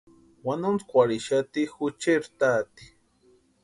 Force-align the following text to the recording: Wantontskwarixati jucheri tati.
Wantontskwarixati 0.45 1.61
jucheri 1.73 2.29
tati. 2.39 2.85